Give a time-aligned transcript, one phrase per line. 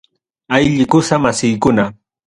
[0.53, 1.85] Haylli kusa masiykuna.